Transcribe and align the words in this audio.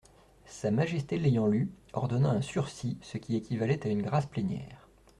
Sa 0.47 0.71
Majesté 0.71 1.19
l'ayant 1.19 1.45
lue, 1.45 1.71
ordonna 1.93 2.31
un 2.31 2.41
sursis, 2.41 2.97
ce 3.03 3.19
qui 3.19 3.35
équivalait 3.35 3.85
à 3.85 3.91
une 3.91 4.01
grâce 4.01 4.25
plénière. 4.25 4.89